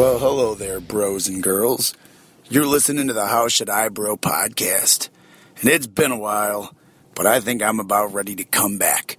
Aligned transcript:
Well, 0.00 0.18
hello 0.18 0.54
there, 0.54 0.80
bros 0.80 1.28
and 1.28 1.42
girls. 1.42 1.92
You're 2.48 2.64
listening 2.64 3.08
to 3.08 3.12
the 3.12 3.26
How 3.26 3.48
Should 3.48 3.68
I 3.68 3.90
Bro 3.90 4.16
podcast. 4.16 5.10
And 5.60 5.68
it's 5.68 5.86
been 5.86 6.10
a 6.10 6.18
while, 6.18 6.74
but 7.14 7.26
I 7.26 7.38
think 7.38 7.62
I'm 7.62 7.78
about 7.78 8.14
ready 8.14 8.34
to 8.36 8.44
come 8.44 8.78
back. 8.78 9.18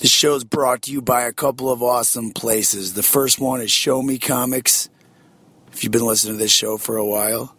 This 0.00 0.10
show's 0.10 0.42
brought 0.42 0.82
to 0.82 0.90
you 0.90 1.00
by 1.00 1.22
a 1.22 1.32
couple 1.32 1.70
of 1.70 1.80
awesome 1.80 2.32
places. 2.32 2.94
The 2.94 3.04
first 3.04 3.38
one 3.38 3.60
is 3.60 3.70
Show 3.70 4.02
Me 4.02 4.18
Comics. 4.18 4.88
If 5.72 5.84
you've 5.84 5.92
been 5.92 6.04
listening 6.04 6.34
to 6.34 6.42
this 6.42 6.50
show 6.50 6.76
for 6.76 6.96
a 6.96 7.06
while, 7.06 7.54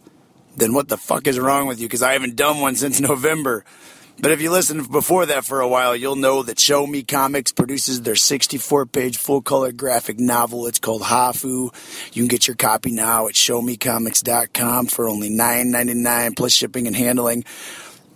then 0.58 0.73
what 0.73 0.89
the 0.89 0.97
fuck 0.97 1.25
is 1.25 1.39
wrong 1.39 1.67
with 1.67 1.80
you? 1.80 1.88
Because 1.88 2.03
I 2.03 2.11
haven't 2.11 2.36
done 2.36 2.59
one 2.59 2.75
since 2.75 2.99
November. 2.99 3.63
But 4.20 4.31
if 4.31 4.41
you 4.41 4.52
listened 4.52 4.91
before 4.91 5.27
that 5.27 5.45
for 5.45 5.62
a 5.62 5.67
while, 5.67 5.95
you'll 5.95 6.16
know 6.16 6.41
that 6.41 6.59
Show 6.59 6.88
Me 6.88 7.03
Comics 7.03 7.52
produces 7.52 8.02
their 8.02 8.16
64 8.16 8.88
page 8.88 9.17
full 9.17 9.44
color 9.44 9.71
graphic 9.71 10.20
novel. 10.20 10.66
It's 10.66 10.80
called 10.80 11.03
Hafu. 11.03 11.71
You 12.16 12.23
can 12.23 12.27
get 12.27 12.48
your 12.48 12.55
copy 12.55 12.91
now 12.91 13.27
at 13.27 13.35
showmecomics.com 13.35 14.88
for 14.88 15.08
only 15.08 15.30
$9.99 15.30 16.35
plus 16.35 16.52
shipping 16.52 16.88
and 16.88 16.95
handling. 16.95 17.44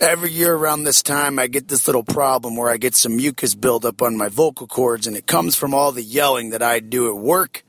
Every 0.00 0.30
year 0.30 0.54
around 0.54 0.84
this 0.84 1.02
time, 1.02 1.40
I 1.40 1.48
get 1.48 1.66
this 1.66 1.88
little 1.88 2.04
problem 2.04 2.56
where 2.56 2.70
I 2.70 2.76
get 2.76 2.94
some 2.94 3.16
mucus 3.16 3.56
buildup 3.56 4.00
on 4.00 4.16
my 4.16 4.28
vocal 4.28 4.68
cords, 4.68 5.08
and 5.08 5.16
it 5.16 5.26
comes 5.26 5.56
from 5.56 5.74
all 5.74 5.90
the 5.90 6.04
yelling 6.04 6.50
that 6.50 6.62
I 6.62 6.78
do 6.78 7.08
at 7.08 7.16
work. 7.16 7.64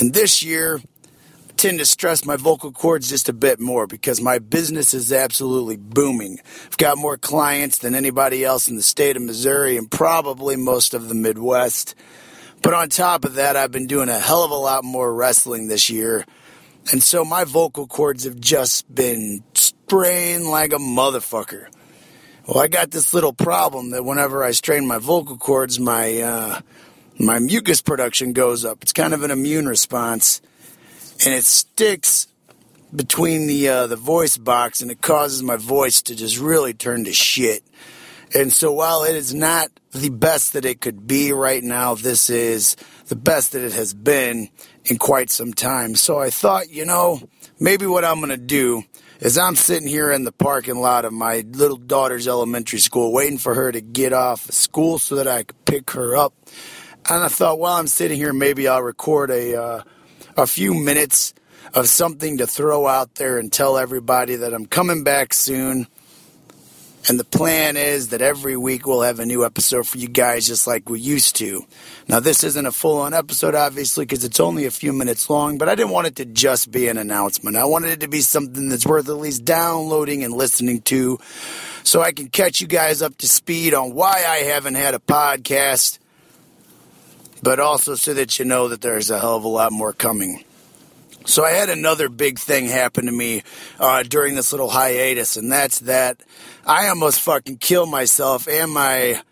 And 0.00 0.12
this 0.12 0.42
year, 0.42 0.80
I 1.48 1.52
tend 1.56 1.78
to 1.78 1.86
stress 1.86 2.24
my 2.24 2.34
vocal 2.34 2.72
cords 2.72 3.08
just 3.08 3.28
a 3.28 3.32
bit 3.32 3.60
more 3.60 3.86
because 3.86 4.20
my 4.20 4.40
business 4.40 4.92
is 4.92 5.12
absolutely 5.12 5.76
booming. 5.76 6.40
I've 6.64 6.76
got 6.78 6.98
more 6.98 7.16
clients 7.16 7.78
than 7.78 7.94
anybody 7.94 8.44
else 8.44 8.66
in 8.66 8.74
the 8.74 8.82
state 8.82 9.16
of 9.16 9.22
Missouri 9.22 9.76
and 9.76 9.88
probably 9.88 10.56
most 10.56 10.94
of 10.94 11.08
the 11.08 11.14
Midwest. 11.14 11.94
But 12.66 12.74
on 12.74 12.88
top 12.88 13.24
of 13.24 13.34
that, 13.34 13.54
I've 13.54 13.70
been 13.70 13.86
doing 13.86 14.08
a 14.08 14.18
hell 14.18 14.42
of 14.42 14.50
a 14.50 14.56
lot 14.56 14.82
more 14.82 15.14
wrestling 15.14 15.68
this 15.68 15.88
year. 15.88 16.26
And 16.90 17.00
so 17.00 17.24
my 17.24 17.44
vocal 17.44 17.86
cords 17.86 18.24
have 18.24 18.40
just 18.40 18.92
been 18.92 19.44
spraying 19.54 20.48
like 20.48 20.72
a 20.72 20.78
motherfucker. 20.78 21.68
Well, 22.44 22.58
I 22.58 22.66
got 22.66 22.90
this 22.90 23.14
little 23.14 23.32
problem 23.32 23.90
that 23.90 24.04
whenever 24.04 24.42
I 24.42 24.50
strain 24.50 24.84
my 24.84 24.98
vocal 24.98 25.36
cords, 25.36 25.78
my 25.78 26.18
uh, 26.18 26.60
my 27.20 27.38
mucus 27.38 27.80
production 27.80 28.32
goes 28.32 28.64
up. 28.64 28.82
It's 28.82 28.92
kind 28.92 29.14
of 29.14 29.22
an 29.22 29.30
immune 29.30 29.68
response, 29.68 30.42
and 31.24 31.32
it 31.32 31.44
sticks 31.44 32.26
between 32.92 33.46
the 33.46 33.68
uh, 33.68 33.86
the 33.86 33.94
voice 33.94 34.38
box, 34.38 34.80
and 34.80 34.90
it 34.90 35.00
causes 35.00 35.40
my 35.40 35.56
voice 35.56 36.02
to 36.02 36.16
just 36.16 36.36
really 36.40 36.74
turn 36.74 37.04
to 37.04 37.12
shit. 37.12 37.62
And 38.36 38.52
so 38.52 38.70
while 38.70 39.04
it 39.04 39.16
is 39.16 39.32
not 39.32 39.68
the 39.92 40.10
best 40.10 40.52
that 40.52 40.66
it 40.66 40.82
could 40.82 41.06
be 41.06 41.32
right 41.32 41.62
now, 41.62 41.94
this 41.94 42.28
is 42.28 42.76
the 43.06 43.16
best 43.16 43.52
that 43.52 43.64
it 43.64 43.72
has 43.72 43.94
been 43.94 44.50
in 44.84 44.98
quite 44.98 45.30
some 45.30 45.54
time. 45.54 45.94
So 45.94 46.18
I 46.18 46.28
thought, 46.28 46.68
you 46.68 46.84
know, 46.84 47.18
maybe 47.58 47.86
what 47.86 48.04
I'm 48.04 48.18
going 48.18 48.28
to 48.28 48.36
do 48.36 48.82
is 49.20 49.38
I'm 49.38 49.56
sitting 49.56 49.88
here 49.88 50.12
in 50.12 50.24
the 50.24 50.32
parking 50.32 50.76
lot 50.76 51.06
of 51.06 51.14
my 51.14 51.46
little 51.52 51.78
daughter's 51.78 52.28
elementary 52.28 52.78
school 52.78 53.10
waiting 53.10 53.38
for 53.38 53.54
her 53.54 53.72
to 53.72 53.80
get 53.80 54.12
off 54.12 54.46
of 54.50 54.54
school 54.54 54.98
so 54.98 55.14
that 55.14 55.26
I 55.26 55.44
could 55.44 55.64
pick 55.64 55.92
her 55.92 56.14
up. 56.14 56.34
And 57.08 57.24
I 57.24 57.28
thought 57.28 57.58
while 57.58 57.78
I'm 57.78 57.86
sitting 57.86 58.18
here, 58.18 58.34
maybe 58.34 58.68
I'll 58.68 58.82
record 58.82 59.30
a, 59.30 59.58
uh, 59.58 59.82
a 60.36 60.46
few 60.46 60.74
minutes 60.74 61.32
of 61.72 61.88
something 61.88 62.36
to 62.36 62.46
throw 62.46 62.86
out 62.86 63.14
there 63.14 63.38
and 63.38 63.50
tell 63.50 63.78
everybody 63.78 64.36
that 64.36 64.52
I'm 64.52 64.66
coming 64.66 65.04
back 65.04 65.32
soon 65.32 65.86
and 67.08 67.20
the 67.20 67.24
plan 67.24 67.76
is 67.76 68.08
that 68.08 68.20
every 68.20 68.56
week 68.56 68.86
we'll 68.86 69.02
have 69.02 69.20
a 69.20 69.26
new 69.26 69.44
episode 69.44 69.86
for 69.86 69.96
you 69.98 70.08
guys, 70.08 70.46
just 70.46 70.66
like 70.66 70.88
we 70.88 70.98
used 70.98 71.36
to. 71.36 71.64
Now, 72.08 72.18
this 72.18 72.42
isn't 72.42 72.66
a 72.66 72.72
full 72.72 72.98
on 72.98 73.14
episode, 73.14 73.54
obviously, 73.54 74.04
because 74.04 74.24
it's 74.24 74.40
only 74.40 74.66
a 74.66 74.72
few 74.72 74.92
minutes 74.92 75.30
long, 75.30 75.56
but 75.56 75.68
I 75.68 75.76
didn't 75.76 75.92
want 75.92 76.08
it 76.08 76.16
to 76.16 76.24
just 76.24 76.72
be 76.72 76.88
an 76.88 76.98
announcement. 76.98 77.56
I 77.56 77.64
wanted 77.64 77.90
it 77.90 78.00
to 78.00 78.08
be 78.08 78.22
something 78.22 78.68
that's 78.68 78.86
worth 78.86 79.08
at 79.08 79.18
least 79.18 79.44
downloading 79.44 80.24
and 80.24 80.34
listening 80.34 80.80
to 80.82 81.20
so 81.84 82.02
I 82.02 82.10
can 82.10 82.28
catch 82.28 82.60
you 82.60 82.66
guys 82.66 83.02
up 83.02 83.16
to 83.18 83.28
speed 83.28 83.72
on 83.72 83.94
why 83.94 84.24
I 84.26 84.38
haven't 84.38 84.74
had 84.74 84.94
a 84.94 84.98
podcast, 84.98 86.00
but 87.40 87.60
also 87.60 87.94
so 87.94 88.14
that 88.14 88.40
you 88.40 88.44
know 88.44 88.66
that 88.68 88.80
there's 88.80 89.10
a 89.10 89.20
hell 89.20 89.36
of 89.36 89.44
a 89.44 89.48
lot 89.48 89.70
more 89.70 89.92
coming. 89.92 90.42
So 91.26 91.44
I 91.44 91.50
had 91.50 91.68
another 91.68 92.08
big 92.08 92.38
thing 92.38 92.66
happen 92.66 93.06
to 93.06 93.12
me 93.12 93.42
uh, 93.80 94.04
during 94.04 94.36
this 94.36 94.52
little 94.52 94.70
hiatus, 94.70 95.36
and 95.36 95.50
that's 95.50 95.80
that 95.80 96.22
I 96.64 96.88
almost 96.88 97.20
fucking 97.20 97.58
killed 97.58 97.90
myself 97.90 98.46
and 98.46 98.70
my 98.70 99.22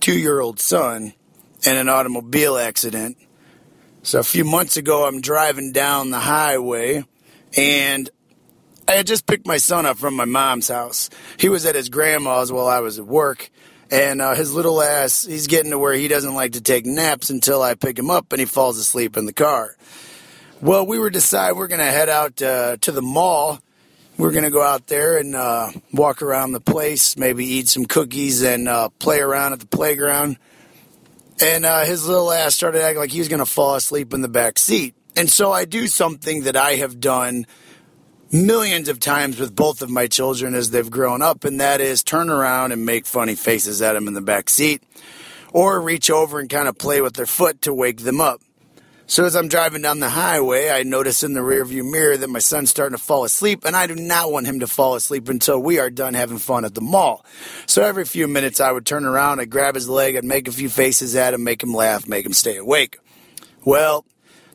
two-year-old 0.00 0.60
son 0.60 1.12
in 1.66 1.76
an 1.76 1.88
automobile 1.88 2.56
accident. 2.56 3.16
So 4.04 4.20
a 4.20 4.22
few 4.22 4.44
months 4.44 4.76
ago, 4.76 5.06
I'm 5.06 5.20
driving 5.20 5.72
down 5.72 6.10
the 6.10 6.20
highway, 6.20 7.04
and 7.56 8.08
I 8.86 8.92
had 8.92 9.06
just 9.06 9.26
picked 9.26 9.46
my 9.46 9.58
son 9.58 9.86
up 9.86 9.98
from 9.98 10.14
my 10.14 10.24
mom's 10.24 10.68
house. 10.68 11.10
He 11.36 11.48
was 11.48 11.66
at 11.66 11.74
his 11.74 11.88
grandma's 11.88 12.52
while 12.52 12.68
I 12.68 12.78
was 12.78 12.98
at 12.98 13.06
work. 13.06 13.50
And 13.90 14.20
uh, 14.20 14.34
his 14.34 14.52
little 14.52 14.82
ass, 14.82 15.24
he's 15.24 15.46
getting 15.46 15.70
to 15.70 15.78
where 15.78 15.94
he 15.94 16.08
doesn't 16.08 16.34
like 16.34 16.52
to 16.52 16.60
take 16.60 16.84
naps 16.84 17.30
until 17.30 17.62
I 17.62 17.74
pick 17.74 17.98
him 17.98 18.10
up 18.10 18.32
and 18.32 18.40
he 18.40 18.44
falls 18.44 18.78
asleep 18.78 19.16
in 19.16 19.24
the 19.24 19.32
car. 19.32 19.76
Well, 20.60 20.86
we 20.86 20.98
were 20.98 21.10
deciding 21.10 21.56
we're 21.56 21.68
going 21.68 21.78
to 21.78 21.84
head 21.84 22.08
out 22.08 22.42
uh, 22.42 22.78
to 22.78 22.90
the 22.90 23.00
mall. 23.00 23.60
We're 24.16 24.32
going 24.32 24.42
to 24.42 24.50
go 24.50 24.60
out 24.60 24.88
there 24.88 25.16
and 25.16 25.36
uh, 25.36 25.70
walk 25.92 26.20
around 26.20 26.50
the 26.50 26.60
place, 26.60 27.16
maybe 27.16 27.46
eat 27.46 27.68
some 27.68 27.84
cookies 27.84 28.42
and 28.42 28.68
uh, 28.68 28.88
play 28.98 29.20
around 29.20 29.52
at 29.52 29.60
the 29.60 29.68
playground. 29.68 30.36
And 31.40 31.64
uh, 31.64 31.84
his 31.84 32.08
little 32.08 32.32
ass 32.32 32.56
started 32.56 32.82
acting 32.82 32.98
like 32.98 33.12
he 33.12 33.20
was 33.20 33.28
going 33.28 33.38
to 33.38 33.46
fall 33.46 33.76
asleep 33.76 34.12
in 34.12 34.20
the 34.20 34.28
back 34.28 34.58
seat. 34.58 34.96
And 35.14 35.30
so 35.30 35.52
I 35.52 35.64
do 35.64 35.86
something 35.86 36.42
that 36.42 36.56
I 36.56 36.74
have 36.74 36.98
done 36.98 37.46
millions 38.32 38.88
of 38.88 38.98
times 38.98 39.38
with 39.38 39.54
both 39.54 39.80
of 39.80 39.90
my 39.90 40.08
children 40.08 40.56
as 40.56 40.72
they've 40.72 40.90
grown 40.90 41.22
up, 41.22 41.44
and 41.44 41.60
that 41.60 41.80
is 41.80 42.02
turn 42.02 42.30
around 42.30 42.72
and 42.72 42.84
make 42.84 43.06
funny 43.06 43.36
faces 43.36 43.80
at 43.80 43.92
them 43.92 44.08
in 44.08 44.14
the 44.14 44.20
back 44.20 44.50
seat, 44.50 44.82
or 45.52 45.80
reach 45.80 46.10
over 46.10 46.40
and 46.40 46.50
kind 46.50 46.66
of 46.66 46.76
play 46.76 47.00
with 47.00 47.14
their 47.14 47.26
foot 47.26 47.62
to 47.62 47.72
wake 47.72 47.98
them 47.98 48.20
up. 48.20 48.42
So 49.10 49.24
as 49.24 49.34
I'm 49.34 49.48
driving 49.48 49.80
down 49.80 50.00
the 50.00 50.10
highway, 50.10 50.68
I 50.68 50.82
notice 50.82 51.22
in 51.22 51.32
the 51.32 51.40
rearview 51.40 51.82
mirror 51.90 52.18
that 52.18 52.28
my 52.28 52.40
son's 52.40 52.68
starting 52.68 52.94
to 52.94 53.02
fall 53.02 53.24
asleep, 53.24 53.64
and 53.64 53.74
I 53.74 53.86
do 53.86 53.94
not 53.94 54.30
want 54.30 54.46
him 54.46 54.60
to 54.60 54.66
fall 54.66 54.96
asleep 54.96 55.30
until 55.30 55.58
we 55.58 55.78
are 55.78 55.88
done 55.88 56.12
having 56.12 56.36
fun 56.36 56.66
at 56.66 56.74
the 56.74 56.82
mall. 56.82 57.24
So 57.64 57.82
every 57.82 58.04
few 58.04 58.28
minutes, 58.28 58.60
I 58.60 58.70
would 58.70 58.84
turn 58.84 59.06
around, 59.06 59.40
I'd 59.40 59.48
grab 59.48 59.76
his 59.76 59.88
leg, 59.88 60.14
I'd 60.14 60.24
make 60.26 60.46
a 60.46 60.52
few 60.52 60.68
faces 60.68 61.16
at 61.16 61.32
him, 61.32 61.42
make 61.42 61.62
him 61.62 61.72
laugh, 61.72 62.06
make 62.06 62.26
him 62.26 62.34
stay 62.34 62.58
awake. 62.58 62.98
Well, 63.64 64.04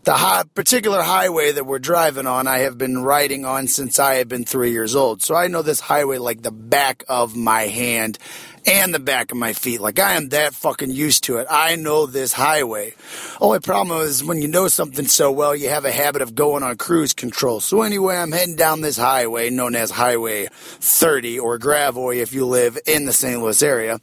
the 0.03 0.13
high, 0.13 0.43
particular 0.53 1.01
highway 1.01 1.53
that 1.53 1.65
we're 1.65 1.79
driving 1.79 2.27
on, 2.27 2.45
I 2.45 2.59
have 2.59 2.77
been 2.77 3.03
riding 3.03 3.45
on 3.45 3.67
since 3.67 3.99
I 3.99 4.15
have 4.15 4.27
been 4.27 4.43
three 4.43 4.71
years 4.71 4.95
old. 4.95 5.21
So 5.21 5.33
I 5.33 5.47
know 5.47 5.61
this 5.61 5.79
highway 5.79 6.17
like 6.17 6.41
the 6.41 6.51
back 6.51 7.03
of 7.07 7.35
my 7.37 7.63
hand 7.63 8.17
and 8.65 8.93
the 8.93 8.99
back 8.99 9.31
of 9.31 9.37
my 9.37 9.53
feet. 9.53 9.79
Like 9.79 9.99
I 9.99 10.13
am 10.13 10.29
that 10.29 10.53
fucking 10.53 10.91
used 10.91 11.23
to 11.25 11.37
it. 11.37 11.47
I 11.49 11.77
know 11.77 12.05
this 12.05 12.33
highway. 12.33 12.95
Only 13.39 13.59
problem 13.59 14.01
is 14.01 14.23
when 14.23 14.41
you 14.41 14.49
know 14.49 14.67
something 14.67 15.07
so 15.07 15.31
well, 15.31 15.55
you 15.55 15.69
have 15.69 15.85
a 15.85 15.91
habit 15.91 16.21
of 16.21 16.35
going 16.35 16.63
on 16.63 16.75
cruise 16.75 17.13
control. 17.13 17.61
So 17.61 17.81
anyway, 17.81 18.17
I'm 18.17 18.33
heading 18.33 18.57
down 18.57 18.81
this 18.81 18.97
highway 18.97 19.49
known 19.49 19.75
as 19.75 19.91
Highway 19.91 20.47
30 20.51 21.39
or 21.39 21.57
Gravois 21.57 22.17
if 22.17 22.33
you 22.33 22.45
live 22.45 22.77
in 22.85 23.05
the 23.05 23.13
St. 23.13 23.41
Louis 23.41 23.63
area. 23.63 23.99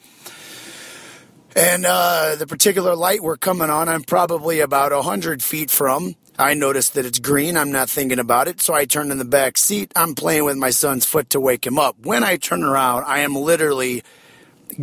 And 1.56 1.84
uh, 1.84 2.36
the 2.36 2.46
particular 2.46 2.94
light 2.94 3.22
we're 3.22 3.36
coming 3.36 3.70
on, 3.70 3.88
I'm 3.88 4.02
probably 4.02 4.60
about 4.60 4.92
100 4.92 5.42
feet 5.42 5.70
from. 5.70 6.14
I 6.38 6.54
notice 6.54 6.90
that 6.90 7.04
it's 7.04 7.18
green. 7.18 7.56
I'm 7.56 7.72
not 7.72 7.90
thinking 7.90 8.18
about 8.18 8.48
it. 8.48 8.60
So 8.60 8.72
I 8.72 8.84
turn 8.84 9.10
in 9.10 9.18
the 9.18 9.24
back 9.24 9.58
seat. 9.58 9.92
I'm 9.96 10.14
playing 10.14 10.44
with 10.44 10.56
my 10.56 10.70
son's 10.70 11.04
foot 11.04 11.30
to 11.30 11.40
wake 11.40 11.66
him 11.66 11.78
up. 11.78 11.96
When 12.02 12.22
I 12.22 12.36
turn 12.36 12.62
around, 12.62 13.04
I 13.04 13.20
am 13.20 13.34
literally 13.34 14.02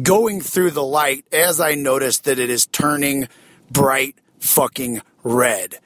going 0.02 0.42
through 0.42 0.72
the 0.72 0.84
light 0.84 1.26
as 1.32 1.62
I 1.62 1.76
notice 1.76 2.20
that 2.20 2.38
it 2.38 2.50
is 2.50 2.66
turning 2.68 3.30
bright 3.72 4.16
fucking 4.40 5.02
red. 5.24 5.80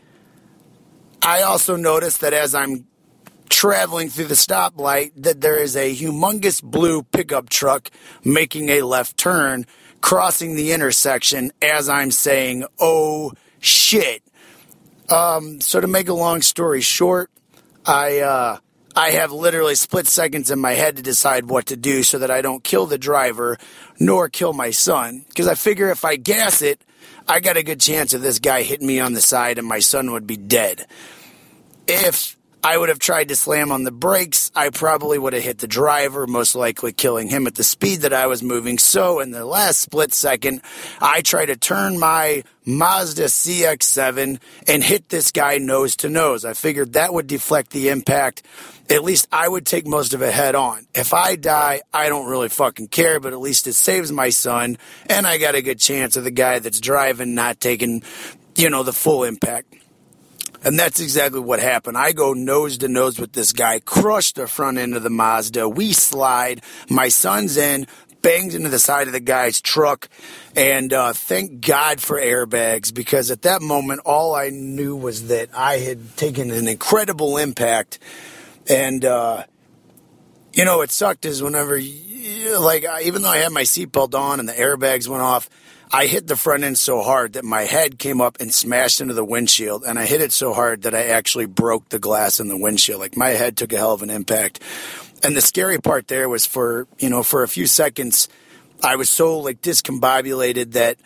I 1.22 1.44
also 1.44 1.76
notice 1.76 2.18
that 2.18 2.34
as 2.34 2.56
I'm 2.56 2.88
traveling 3.48 4.10
through 4.10 4.26
the 4.26 4.34
stoplight 4.34 5.12
that 5.16 5.42
there 5.42 5.62
is 5.62 5.76
a 5.76 5.96
humongous 5.96 6.64
blue 6.64 7.04
pickup 7.04 7.50
truck 7.50 7.90
making 8.24 8.70
a 8.70 8.82
left 8.82 9.18
turn 9.18 9.66
crossing 10.02 10.56
the 10.56 10.72
intersection 10.72 11.52
as 11.62 11.88
I'm 11.88 12.12
saying, 12.12 12.66
oh 12.80 13.34
shit. 13.60 14.24
Um, 15.10 15.62
so 15.62 15.80
to 15.80 15.88
make 15.88 16.10
a 16.10 16.14
long 16.14 16.42
story 16.42 16.82
short, 16.82 17.30
I, 17.86 18.20
uh, 18.20 18.58
I 18.96 19.12
have 19.12 19.32
literally 19.32 19.76
split 19.76 20.08
seconds 20.08 20.52
in 20.52 20.60
my 20.60 20.74
head 20.74 20.98
to 20.98 21.02
decide 21.02 21.50
what 21.50 21.68
to 21.68 21.78
do 21.78 22.04
so 22.04 22.20
that 22.20 22.32
I 22.32 22.42
don't 22.42 22.64
kill 22.64 22.86
the 22.86 22.98
driver 22.98 23.58
nor 24.00 24.30
kill 24.30 24.54
my 24.54 24.72
son. 24.72 25.26
Because 25.28 25.48
I 25.48 25.56
figure 25.56 25.90
if 25.90 26.04
I 26.04 26.18
gas 26.18 26.62
it, 26.62 26.84
I 27.28 27.40
got 27.40 27.58
a 27.58 27.64
good 27.64 27.80
chance 27.80 28.14
of 28.14 28.22
this 28.22 28.40
guy 28.40 28.64
hitting 28.64 28.88
me 28.88 29.00
on 29.00 29.14
the 29.14 29.22
side 29.22 29.58
and 29.58 29.68
my 29.68 29.80
son 29.80 30.12
would 30.12 30.28
be 30.28 30.38
dead. 30.38 30.88
If 31.88 32.38
I 32.64 32.78
would 32.78 32.90
have 32.90 33.00
tried 33.00 33.30
to 33.30 33.36
slam 33.36 33.72
on 33.72 33.84
the 33.86 33.92
brakes. 33.92 34.52
I 34.56 34.70
probably 34.70 35.18
would 35.18 35.34
have 35.34 35.42
hit 35.42 35.58
the 35.58 35.68
driver, 35.68 36.28
most 36.28 36.54
likely 36.54 36.94
killing 36.94 37.28
him 37.28 37.48
at 37.48 37.56
the 37.56 37.64
speed 37.64 38.02
that 38.02 38.14
I 38.14 38.28
was 38.28 38.44
moving. 38.44 38.78
So, 38.78 39.20
in 39.20 39.32
the 39.32 39.46
last 39.46 39.80
split 39.80 40.14
second, 40.14 40.62
I 41.00 41.22
try 41.22 41.48
to 41.48 41.56
turn 41.56 41.98
my 41.98 42.44
Mazda 42.64 43.26
CX7 43.26 44.40
and 44.68 44.84
hit 44.84 45.10
this 45.10 45.32
guy 45.32 45.58
nose 45.58 45.96
to 45.98 46.10
nose. 46.10 46.46
I 46.46 46.54
figured 46.54 46.94
that 46.94 47.16
would 47.16 47.26
deflect 47.26 47.72
the 47.72 47.90
impact. 47.90 48.44
At 48.92 49.04
least 49.04 49.28
I 49.32 49.48
would 49.48 49.66
take 49.66 49.88
most 49.88 50.14
of 50.14 50.22
it 50.22 50.32
head 50.32 50.54
on. 50.54 50.86
If 50.94 51.16
I 51.16 51.38
die, 51.38 51.82
I 51.92 52.10
don't 52.10 52.30
really 52.30 52.50
fucking 52.50 52.90
care, 52.90 53.20
but 53.20 53.34
at 53.34 53.40
least 53.40 53.66
it 53.66 53.74
saves 53.74 54.12
my 54.12 54.30
son, 54.30 54.78
and 55.10 55.26
I 55.26 55.40
got 55.40 55.56
a 55.56 55.64
good 55.64 55.80
chance 55.80 56.16
of 56.16 56.24
the 56.24 56.32
guy 56.32 56.60
that's 56.60 56.80
driving 56.80 57.34
not 57.34 57.60
taking, 57.60 58.04
you 58.56 58.70
know, 58.70 58.84
the 58.84 58.94
full 58.94 59.24
impact. 59.24 59.81
And 60.64 60.78
that's 60.78 61.00
exactly 61.00 61.40
what 61.40 61.60
happened. 61.60 61.98
I 61.98 62.12
go 62.12 62.34
nose 62.34 62.78
to 62.80 62.88
nose 62.88 63.20
with 63.20 63.34
this 63.34 63.52
guy, 63.52 63.80
crush 63.80 64.32
the 64.34 64.48
front 64.48 64.78
end 64.78 64.96
of 64.96 65.02
the 65.02 65.10
Mazda. 65.10 65.68
We 65.68 65.92
slide. 65.92 66.62
My 66.88 67.10
son's 67.10 67.58
in, 67.58 67.88
bangs 68.22 68.54
into 68.54 68.70
the 68.70 68.78
side 68.78 69.08
of 69.08 69.14
the 69.14 69.20
guy's 69.20 69.60
truck. 69.60 70.08
And 70.56 70.94
uh, 70.94 71.14
thank 71.14 71.66
God 71.66 72.00
for 72.00 72.22
airbags 72.22 72.94
because 72.94 73.32
at 73.32 73.42
that 73.42 73.64
moment, 73.64 74.02
all 74.06 74.36
I 74.36 74.50
knew 74.50 74.96
was 74.96 75.28
that 75.28 75.50
I 75.56 75.78
had 75.78 76.16
taken 76.16 76.52
an 76.52 76.68
incredible 76.68 77.38
impact. 77.38 77.98
And, 78.68 79.04
uh, 79.04 79.46
you 80.54 80.66
know, 80.66 80.82
it 80.82 80.92
sucked 80.92 81.26
is 81.26 81.42
whenever, 81.42 81.80
like, 81.80 82.86
even 83.04 83.24
though 83.24 83.30
I 83.30 83.38
had 83.38 83.52
my 83.52 83.64
seatbelt 83.64 84.14
on 84.14 84.40
and 84.40 84.48
the 84.48 84.54
airbags 84.54 85.08
went 85.08 85.24
off, 85.24 85.50
I 85.94 86.06
hit 86.06 86.28
the 86.28 86.38
front 86.38 86.64
end 86.64 86.78
so 86.78 87.02
hard 87.02 87.34
that 87.34 87.44
my 87.44 87.64
head 87.64 88.00
came 88.00 88.22
up 88.22 88.40
and 88.40 88.54
smashed 88.54 89.02
into 89.02 89.14
the 89.14 89.26
windshield, 89.26 89.84
and 89.86 90.00
I 90.00 90.06
hit 90.06 90.22
it 90.22 90.32
so 90.32 90.54
hard 90.54 90.84
that 90.84 90.96
I 90.96 91.08
actually 91.08 91.48
broke 91.48 91.90
the 91.90 92.00
glass 92.00 92.40
in 92.40 92.48
the 92.48 92.58
windshield. 92.58 93.02
Like 93.02 93.18
my 93.18 93.30
head 93.30 93.58
took 93.58 93.74
a 93.74 93.78
hell 93.78 93.94
of 93.94 94.02
an 94.02 94.10
impact. 94.10 94.62
And 95.22 95.36
the 95.36 95.42
scary 95.42 95.80
part 95.80 96.08
there 96.08 96.30
was 96.30 96.46
for, 96.46 96.88
you 96.98 97.10
know, 97.10 97.24
for 97.24 97.44
a 97.44 97.48
few 97.48 97.68
seconds, 97.68 98.30
I 98.82 98.96
was 98.96 99.10
so 99.10 99.38
like 99.40 99.62
discombobulated 99.62 100.72
that 100.72 100.98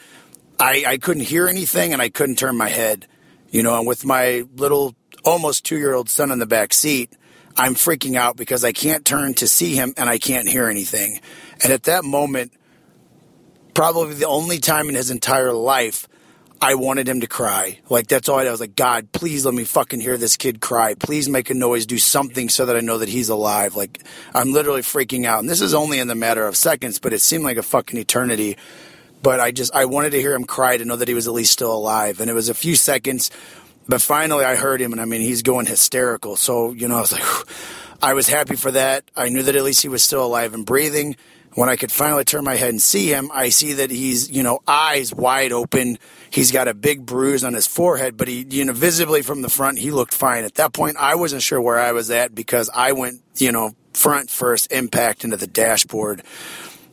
I, 0.60 0.84
I 0.88 0.98
couldn't 0.98 1.24
hear 1.24 1.48
anything 1.48 1.92
and 1.92 2.02
I 2.02 2.10
couldn't 2.10 2.38
turn 2.38 2.56
my 2.56 2.70
head. 2.70 3.08
You 3.50 3.64
know, 3.64 3.78
and 3.78 3.88
with 3.88 4.06
my 4.06 4.44
little 4.56 4.96
almost 5.24 5.66
two 5.66 5.78
year 5.78 5.94
old 5.94 6.10
son 6.10 6.32
in 6.32 6.38
the 6.40 6.46
back 6.46 6.74
seat, 6.74 7.12
I'm 7.58 7.74
freaking 7.74 8.16
out 8.18 8.38
because 8.38 8.64
I 8.64 8.72
can't 8.72 9.04
turn 9.04 9.34
to 9.36 9.48
see 9.48 9.76
him 9.76 9.94
and 9.98 10.10
I 10.10 10.20
can't 10.20 10.48
hear 10.48 10.68
anything. 10.68 11.22
And 11.64 11.74
at 11.74 11.84
that 11.84 12.04
moment, 12.04 12.54
probably 13.76 14.16
the 14.16 14.28
only 14.28 14.58
time 14.58 14.90
in 14.90 14.96
his 14.96 15.12
entire 15.12 15.54
life 15.54 16.08
I 16.62 16.76
wanted 16.76 17.08
him 17.08 17.22
to 17.22 17.28
cry. 17.28 17.80
Like 17.90 18.08
that's 18.08 18.30
all 18.30 18.40
I, 18.40 18.46
I 18.46 18.52
was 18.52 18.62
like, 18.62 18.76
God, 18.76 19.12
please 19.12 19.46
let 19.46 19.54
me 19.54 19.66
fucking 19.66 20.00
hear 20.00 20.18
this 20.18 20.38
kid 20.38 20.62
cry. 20.62 20.96
Please 20.96 21.28
make 21.30 21.50
a 21.50 21.54
noise, 21.54 21.86
do 21.86 21.98
something 21.98 22.50
so 22.50 22.66
that 22.66 22.78
I 22.78 22.80
know 22.80 22.98
that 22.98 23.10
he's 23.10 23.30
alive. 23.30 23.76
Like 23.76 24.02
I'm 24.34 24.54
literally 24.54 24.82
freaking 24.82 25.26
out. 25.26 25.40
And 25.40 25.50
this 25.50 25.62
is 25.62 25.74
only 25.74 26.00
in 26.00 26.08
the 26.08 26.16
matter 26.16 26.48
of 26.48 26.56
seconds, 26.56 26.98
but 26.98 27.14
it 27.14 27.22
seemed 27.22 27.44
like 27.44 27.58
a 27.58 27.64
fucking 27.64 28.00
eternity. 28.00 28.58
But 29.22 29.40
I 29.40 29.52
just 29.52 29.76
I 29.76 29.86
wanted 29.86 30.12
to 30.12 30.22
hear 30.22 30.34
him 30.34 30.46
cry 30.46 30.78
to 30.78 30.86
know 30.86 30.96
that 30.96 31.08
he 31.08 31.14
was 31.14 31.28
at 31.28 31.34
least 31.34 31.52
still 31.52 31.74
alive. 31.74 32.22
And 32.22 32.30
it 32.30 32.34
was 32.34 32.48
a 32.48 32.54
few 32.54 32.76
seconds, 32.76 33.30
but 33.88 34.02
finally 34.02 34.46
I 34.46 34.56
heard 34.56 34.82
him 34.82 34.94
and 34.94 35.02
I 35.02 35.06
mean 35.06 35.22
he's 35.22 35.44
going 35.44 35.66
hysterical. 35.66 36.38
So, 36.38 36.72
you 36.72 36.88
know, 36.88 36.98
I 36.98 37.02
was 37.02 37.12
like 37.12 37.24
I 38.02 38.14
was 38.14 38.28
happy 38.30 38.56
for 38.56 38.72
that. 38.72 39.04
I 39.16 39.30
knew 39.30 39.44
that 39.44 39.56
at 39.56 39.64
least 39.64 39.82
he 39.82 39.90
was 39.90 40.04
still 40.04 40.26
alive 40.26 40.54
and 40.54 40.66
breathing. 40.66 41.18
When 41.56 41.70
I 41.70 41.78
could 41.78 41.92
finally 41.92 42.26
turn 42.26 42.44
my 42.44 42.56
head 42.56 42.70
and 42.70 42.82
see 42.82 43.08
him, 43.08 43.32
I 43.34 43.48
see 43.48 43.74
that 43.74 43.90
he's, 43.90 44.30
you 44.30 44.44
know, 44.44 44.60
eyes 44.68 45.14
wide 45.14 45.54
open. 45.54 45.98
He's 46.30 46.52
got 46.52 46.68
a 46.68 46.74
big 46.74 47.06
bruise 47.06 47.46
on 47.46 47.54
his 47.54 47.66
forehead, 47.66 48.18
but 48.18 48.28
he, 48.28 48.46
you 48.50 48.66
know, 48.66 48.74
visibly 48.74 49.22
from 49.22 49.42
the 49.42 49.50
front, 49.50 49.80
he 49.80 49.90
looked 49.90 50.14
fine. 50.14 50.44
At 50.44 50.56
that 50.56 50.74
point, 50.74 50.98
I 51.00 51.16
wasn't 51.16 51.42
sure 51.42 51.62
where 51.62 51.80
I 51.80 51.94
was 51.94 52.12
at 52.12 52.36
because 52.36 52.70
I 52.74 52.92
went, 52.92 53.22
you 53.38 53.54
know, 53.54 53.72
front 53.94 54.30
first 54.30 54.70
impact 54.72 55.24
into 55.24 55.38
the 55.38 55.48
dashboard. 55.48 56.24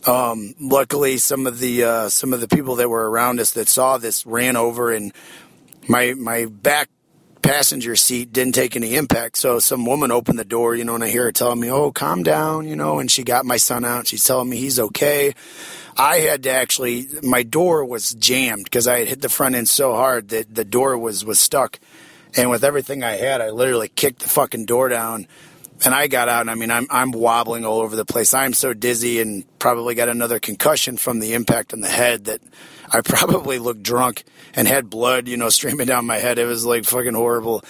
Um, 0.07 0.55
luckily, 0.61 1.19
some 1.19 1.47
of 1.47 1.59
the 1.59 1.85
uh, 1.85 2.09
some 2.09 2.33
of 2.33 2.41
the 2.41 2.49
people 2.49 2.77
that 2.77 2.89
were 2.89 3.11
around 3.11 3.41
us 3.41 3.53
that 3.53 3.69
saw 3.69 3.99
this 3.99 4.25
ran 4.27 4.57
over, 4.57 4.93
and 4.93 5.13
my 5.89 6.15
my 6.15 6.47
back 6.47 6.89
passenger 7.43 7.97
seat 7.97 8.33
didn't 8.33 8.55
take 8.55 8.77
any 8.77 8.95
impact. 8.95 9.37
So 9.37 9.59
some 9.59 9.85
woman 9.85 10.11
opened 10.11 10.39
the 10.39 10.45
door, 10.45 10.75
you 10.75 10.85
know, 10.85 10.95
and 10.95 11.05
I 11.05 11.09
hear 11.09 11.25
her 11.25 11.33
telling 11.33 11.61
me, 11.61 11.71
"Oh, 11.71 11.91
calm 11.91 12.23
down," 12.23 12.67
you 12.67 12.77
know, 12.77 12.99
and 12.99 13.11
she 13.11 13.25
got 13.25 13.45
my 13.45 13.57
son 13.57 13.85
out. 13.85 14.07
She's 14.07 14.25
telling 14.25 14.49
me 14.49 14.57
he's 14.57 14.79
okay. 14.79 15.35
I 15.97 16.21
had 16.21 16.45
to 16.45 16.51
actually, 16.51 17.09
my 17.23 17.43
door 17.43 17.85
was 17.85 18.15
jammed 18.15 18.65
because 18.65 18.89
I 18.89 19.01
had 19.01 19.09
hit 19.09 19.21
the 19.21 19.29
front 19.29 19.55
end 19.55 19.69
so 19.69 19.95
hard 19.95 20.29
that 20.29 20.55
the 20.55 20.65
door 20.65 20.97
was 20.97 21.25
was 21.25 21.39
stuck. 21.39 21.79
And 22.35 22.49
with 22.49 22.65
everything 22.65 23.03
I 23.03 23.17
had, 23.17 23.43
I 23.43 23.51
literally 23.51 23.89
kicked 23.89 24.21
the 24.21 24.29
fucking 24.29 24.65
door 24.65 24.89
down. 24.89 25.27
And 25.85 25.95
I 25.95 26.07
got 26.07 26.29
out, 26.29 26.43
and 26.43 26.51
I 26.51 26.55
mean, 26.55 26.71
I'm 26.71 26.87
I'm 26.91 27.11
wobbling 27.11 27.67
all 27.67 27.81
over 27.81 27.97
the 27.97 28.05
place. 28.05 28.33
I'm 28.33 28.55
so 28.55 28.73
dizzy, 28.73 29.21
and 29.21 29.45
probably 29.59 29.95
got 29.97 30.09
another 30.09 30.39
concussion 30.39 30.97
from 30.97 31.19
the 31.19 31.35
impact 31.35 31.73
on 31.73 31.81
the 31.81 31.89
head 31.89 32.27
that 32.27 32.41
I 32.93 33.01
probably 33.01 33.59
looked 33.59 33.83
drunk 33.83 34.25
and 34.55 34.69
had 34.69 34.91
blood, 34.91 35.27
you 35.27 35.37
know, 35.37 35.49
streaming 35.49 35.87
down 35.87 36.07
my 36.07 36.19
head. 36.19 36.39
It 36.39 36.45
was 36.45 36.65
like 36.65 36.85
fucking 36.85 37.15
horrible. 37.15 37.65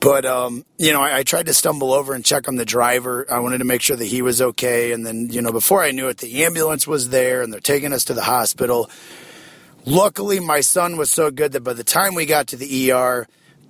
But, 0.00 0.24
um, 0.24 0.64
you 0.78 0.92
know, 0.92 1.02
I, 1.02 1.18
I, 1.18 1.22
tried 1.24 1.46
to 1.46 1.54
stumble 1.54 1.92
over 1.92 2.14
and 2.14 2.24
check 2.24 2.46
on 2.46 2.54
the 2.54 2.64
driver. 2.64 3.26
I 3.28 3.40
wanted 3.40 3.58
to 3.58 3.64
make 3.64 3.82
sure 3.82 3.96
that 3.96 4.04
he 4.04 4.22
was 4.22 4.40
okay. 4.40 4.92
And 4.92 5.04
then, 5.04 5.28
you 5.30 5.42
know, 5.42 5.50
before 5.50 5.82
I 5.82 5.90
knew 5.90 6.06
it, 6.06 6.18
the 6.18 6.44
ambulance 6.44 6.86
was 6.86 7.08
there 7.08 7.42
and 7.42 7.52
they're 7.52 7.58
taking 7.58 7.92
us 7.92 8.04
to 8.04 8.14
the 8.14 8.22
hospital. 8.22 8.88
Luckily, 9.84 10.38
my 10.38 10.60
son 10.60 10.96
was 10.96 11.10
so 11.10 11.32
good 11.32 11.52
that 11.52 11.64
by 11.64 11.72
the 11.72 11.82
time 11.82 12.14
we 12.14 12.26
got 12.26 12.46
to 12.48 12.56
the 12.56 12.92
ER, 12.92 13.26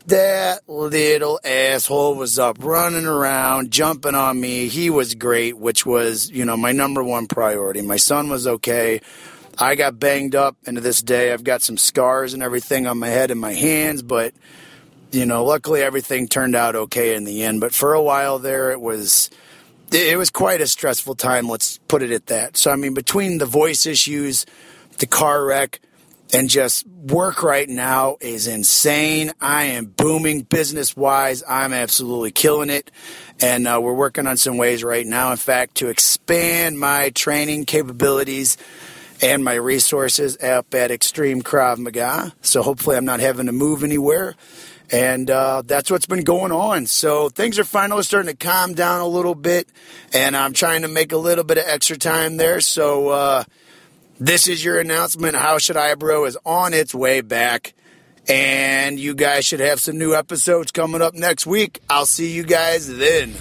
that 0.07 0.69
little 0.69 1.39
asshole 1.45 2.15
was 2.15 2.39
up 2.39 2.57
running 2.61 3.07
around, 3.07 3.71
jumping 3.71 4.15
on 4.15 4.41
me. 4.41 4.69
He 4.69 4.91
was 4.91 5.15
great, 5.15 5.57
which 5.57 5.87
was, 5.87 6.31
you 6.31 6.45
know, 6.45 6.57
my 6.57 6.73
number 6.73 7.05
one 7.05 7.27
priority. 7.27 7.83
My 7.83 7.97
son 7.97 8.29
was 8.29 8.47
okay. 8.47 9.01
I 9.59 9.75
got 9.75 9.99
banged 9.99 10.35
up, 10.35 10.57
and 10.67 10.77
to 10.77 10.81
this 10.81 11.03
day, 11.03 11.33
I've 11.33 11.43
got 11.43 11.63
some 11.63 11.77
scars 11.77 12.33
and 12.33 12.43
everything 12.43 12.87
on 12.87 12.99
my 12.99 13.09
head 13.09 13.31
and 13.31 13.41
my 13.41 13.53
hands, 13.53 14.03
but 14.03 14.33
you 15.11 15.27
know, 15.27 15.45
luckily 15.45 15.83
everything 15.83 16.29
turned 16.29 16.55
out 16.55 16.77
okay 16.77 17.15
in 17.15 17.25
the 17.25 17.43
end. 17.43 17.61
But 17.61 17.75
for 17.75 17.95
a 17.95 18.03
while 18.03 18.39
there, 18.39 18.71
it 18.71 18.81
was 18.81 19.31
it 19.91 20.19
was 20.19 20.31
quite 20.31 20.61
a 20.61 20.67
stressful 20.67 21.15
time. 21.17 21.49
Let's 21.49 21.79
put 21.89 22.03
it 22.03 22.13
at 22.13 22.27
that. 22.27 22.57
So 22.57 22.71
I 22.71 22.77
mean, 22.77 22.95
between 22.95 23.39
the 23.39 23.47
voice 23.47 23.87
issues, 23.87 24.47
the 24.99 25.07
car 25.07 25.45
wreck, 25.45 25.81
and 26.33 26.51
just 26.51 26.87
work 26.87 27.43
right 27.43 27.69
now 27.69 28.17
is 28.21 28.47
insane. 28.47 29.33
I 29.41 29.65
am 29.65 29.87
booming 29.87 30.43
business 30.43 30.97
wise. 30.97 31.43
I'm 31.49 31.73
absolutely 31.73 32.33
killing 32.33 32.71
it. 32.71 32.91
And 33.41 33.67
uh, 33.67 33.81
we're 33.83 33.95
working 33.95 34.27
on 34.27 34.37
some 34.37 34.57
ways 34.59 34.85
right 34.85 35.07
now, 35.07 35.31
in 35.31 35.39
fact, 35.39 35.77
to 35.77 35.89
expand 35.89 36.79
my 36.79 37.11
training 37.11 37.65
capabilities 37.65 38.59
and 39.21 39.45
my 39.45 39.55
resources 39.55 40.37
up 40.43 40.75
at 40.75 40.91
Extreme 40.91 41.43
Krav 41.43 41.79
Maga. 41.79 42.33
So 42.41 42.63
hopefully 42.63 42.97
I'm 42.97 43.05
not 43.05 43.21
having 43.21 43.47
to 43.47 43.53
move 43.53 43.83
anywhere. 43.83 44.35
And 44.91 45.31
uh, 45.31 45.63
that's 45.67 45.91
what's 45.91 46.07
been 46.07 46.25
going 46.25 46.51
on. 46.51 46.87
So 46.87 47.29
things 47.29 47.59
are 47.59 47.65
finally 47.65 48.03
starting 48.03 48.31
to 48.31 48.37
calm 48.37 48.73
down 48.73 49.03
a 49.03 49.07
little 49.07 49.35
bit, 49.35 49.69
and 50.15 50.35
I'm 50.35 50.55
trying 50.55 50.81
to 50.83 50.89
make 50.89 51.13
a 51.13 51.19
little 51.19 51.45
bit 51.45 51.59
of 51.59 51.65
extra 51.67 51.99
time 51.99 52.39
there. 52.39 52.61
So 52.63 53.11
uh, 53.11 53.45
this 54.19 54.49
is 54.49 54.65
your 54.65 54.81
announcement. 54.81 55.37
How 55.37 55.59
Should 55.59 55.77
I 55.77 55.95
Bro 55.95 56.25
is 56.25 56.39
on 56.47 56.73
its 56.73 56.95
way 56.95 57.21
back. 57.21 57.75
And 58.31 58.99
you 58.99 59.15
guys 59.15 59.47
should 59.47 59.61
have 59.61 59.81
some 59.81 59.99
new 59.99 60.15
episodes 60.15 60.71
coming 60.71 61.01
up 61.01 61.15
next 61.15 61.47
week. 61.47 61.81
I'll 61.89 62.07
see 62.07 62.31
you 62.31 62.43
guys 62.43 62.87
then. 62.87 63.35